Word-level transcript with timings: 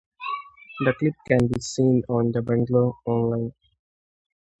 The 0.83 0.95
clip 0.97 1.13
can 1.27 1.45
be 1.47 1.59
seen 1.61 2.01
on 2.09 2.31
"Da 2.31 2.41
Bungalow 2.41 2.97
Online". 3.05 3.53